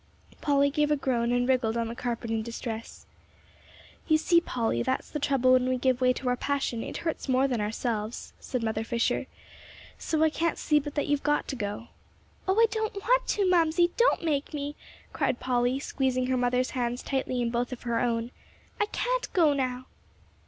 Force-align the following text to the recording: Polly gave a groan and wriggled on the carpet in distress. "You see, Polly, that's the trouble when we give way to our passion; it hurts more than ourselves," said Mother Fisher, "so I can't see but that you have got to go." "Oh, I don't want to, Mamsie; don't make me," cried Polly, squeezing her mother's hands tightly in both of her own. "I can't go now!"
Polly 0.41 0.71
gave 0.71 0.89
a 0.89 0.95
groan 0.95 1.31
and 1.31 1.47
wriggled 1.47 1.77
on 1.77 1.87
the 1.87 1.93
carpet 1.93 2.31
in 2.31 2.41
distress. 2.41 3.05
"You 4.07 4.17
see, 4.17 4.41
Polly, 4.41 4.81
that's 4.81 5.11
the 5.11 5.19
trouble 5.19 5.53
when 5.53 5.69
we 5.69 5.77
give 5.77 6.01
way 6.01 6.11
to 6.13 6.27
our 6.27 6.35
passion; 6.35 6.81
it 6.81 6.97
hurts 7.05 7.29
more 7.29 7.47
than 7.47 7.61
ourselves," 7.61 8.33
said 8.39 8.63
Mother 8.63 8.83
Fisher, 8.83 9.27
"so 9.99 10.23
I 10.23 10.31
can't 10.31 10.57
see 10.57 10.79
but 10.79 10.95
that 10.95 11.05
you 11.05 11.15
have 11.17 11.21
got 11.21 11.47
to 11.49 11.55
go." 11.55 11.89
"Oh, 12.47 12.55
I 12.59 12.65
don't 12.71 12.95
want 12.95 13.27
to, 13.27 13.47
Mamsie; 13.47 13.91
don't 13.95 14.23
make 14.23 14.55
me," 14.55 14.75
cried 15.13 15.39
Polly, 15.39 15.77
squeezing 15.79 16.25
her 16.25 16.37
mother's 16.37 16.71
hands 16.71 17.03
tightly 17.03 17.39
in 17.39 17.51
both 17.51 17.71
of 17.71 17.83
her 17.83 17.99
own. 17.99 18.31
"I 18.79 18.87
can't 18.87 19.31
go 19.33 19.53
now!" 19.53 19.85